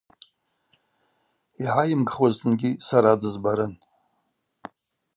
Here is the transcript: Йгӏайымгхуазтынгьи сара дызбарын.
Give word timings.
Йгӏайымгхуазтынгьи 1.63 2.71
сара 2.87 3.11
дызбарын. 3.21 3.73